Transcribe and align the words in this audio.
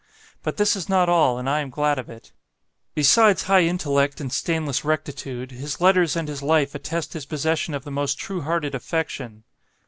"But 0.41 0.57
this 0.57 0.75
is 0.75 0.89
not 0.89 1.09
all, 1.09 1.37
and 1.37 1.47
I 1.47 1.59
am 1.59 1.69
glad 1.69 1.99
of 1.99 2.09
it. 2.09 2.31
Besides 2.95 3.43
high 3.43 3.61
intellect 3.65 4.19
and 4.19 4.33
stainless 4.33 4.83
rectitude, 4.83 5.51
his 5.51 5.79
letters 5.79 6.15
and 6.15 6.27
his 6.27 6.41
life 6.41 6.73
attest 6.73 7.13
his 7.13 7.27
possession 7.27 7.75
of 7.75 7.83
the 7.83 7.91
most 7.91 8.17
true 8.17 8.41
hearted 8.41 8.73
affection. 8.73 9.43